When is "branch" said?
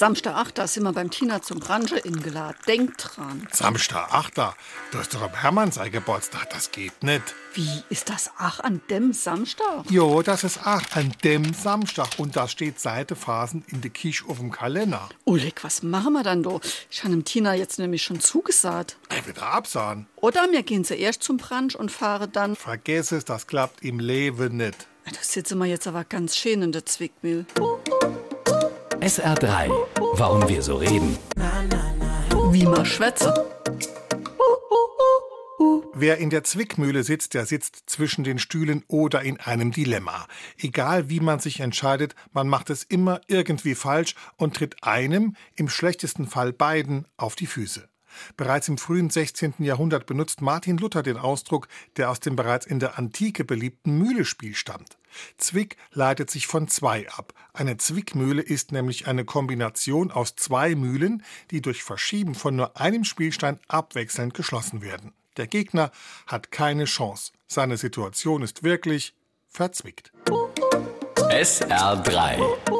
21.36-21.74